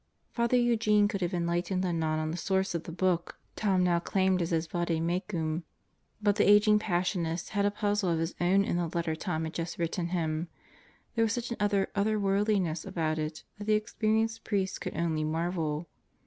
Father 0.31 0.57
Eugene 0.57 1.07
could 1.07 1.21
have 1.21 1.31
enlightened 1.31 1.83
the 1.83 1.93
nun 1.93 2.17
on 2.17 2.31
the 2.31 2.35
source 2.35 2.73
of 2.73 2.85
the 2.85 2.91
book 2.91 3.37
Tom 3.55 3.83
now 3.83 3.99
claimed 3.99 4.41
as 4.41 4.49
his 4.49 4.65
vade 4.65 4.99
mecum, 4.99 5.61
but 6.19 6.37
the 6.37 6.49
aging 6.49 6.79
Passionist 6.79 7.49
had 7.49 7.67
a 7.67 7.69
puzzle 7.69 8.09
of 8.09 8.17
his 8.17 8.33
own 8.41 8.65
in 8.65 8.77
the 8.77 8.87
letter 8.95 9.15
Tom 9.15 9.43
had 9.43 9.53
just 9.53 9.77
written 9.77 10.07
him. 10.07 10.47
There 11.13 11.23
was 11.25 11.33
such 11.33 11.51
an 11.51 11.57
utter 11.59 11.87
"otherworldliness" 11.95 12.83
about 12.83 13.19
it 13.19 13.43
that 13.59 13.65
the 13.65 13.73
experienced 13.75 14.43
priest 14.43 14.81
could 14.81 14.97
only 14.97 15.23
marvel. 15.23 15.87